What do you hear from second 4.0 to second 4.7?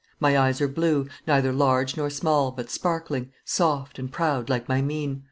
proud, like